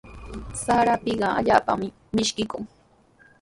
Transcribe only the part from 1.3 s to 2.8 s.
allaapami mishkiykun.